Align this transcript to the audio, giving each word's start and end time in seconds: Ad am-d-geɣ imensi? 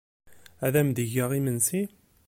Ad 0.65 0.73
am-d-geɣ 0.79 1.31
imensi? 1.37 1.83